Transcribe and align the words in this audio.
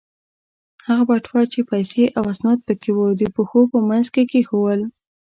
خپله 0.83 1.01
بټوه 1.09 1.41
چې 1.53 1.59
پیسې 1.71 2.03
او 2.17 2.23
اسناد 2.33 2.59
پکې 2.67 2.91
و، 2.95 2.99
د 3.19 3.23
پښو 3.35 3.61
په 3.71 3.77
منځ 3.89 4.05
کې 4.13 4.23
کېښوول. 4.31 4.81